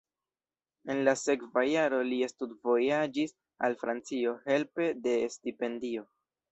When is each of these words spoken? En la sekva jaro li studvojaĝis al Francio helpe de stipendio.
En 0.93 1.01
la 1.07 1.13
sekva 1.23 1.63
jaro 1.73 1.99
li 2.09 2.19
studvojaĝis 2.33 3.37
al 3.69 3.79
Francio 3.85 4.37
helpe 4.51 4.93
de 5.07 5.19
stipendio. 5.39 6.13